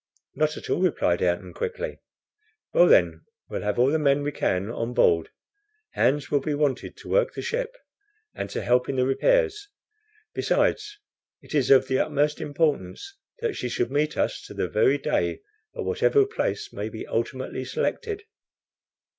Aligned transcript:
"Not 0.33 0.57
at 0.57 0.67
all," 0.67 0.81
replied 0.81 1.21
Ayrton, 1.21 1.53
quickly. 1.53 1.99
"Well 2.73 2.87
then, 2.87 3.21
we'll 3.49 3.61
have 3.61 3.77
all 3.77 3.91
the 3.91 3.99
men 3.99 4.23
we 4.23 4.31
can 4.31 4.71
on 4.71 4.95
board. 4.95 5.29
Hands 5.91 6.31
will 6.31 6.39
be 6.39 6.55
wanted 6.55 6.97
to 6.97 7.07
work 7.07 7.35
the 7.35 7.43
ship, 7.43 7.75
and 8.33 8.49
to 8.49 8.63
help 8.63 8.89
in 8.89 8.95
the 8.95 9.05
repairs. 9.05 9.69
Besides, 10.33 10.97
it 11.43 11.53
is 11.53 11.69
of 11.69 11.87
the 11.87 11.99
utmost 11.99 12.41
importance 12.41 13.15
that 13.41 13.53
she 13.55 13.69
should 13.69 13.91
meet 13.91 14.17
us 14.17 14.41
to 14.47 14.55
the 14.55 14.67
very 14.67 14.97
day, 14.97 15.41
at 15.75 15.83
whatever 15.83 16.25
place 16.25 16.73
may 16.73 16.89
be 16.89 17.05
ultimately 17.05 17.63
selected. 17.63 18.23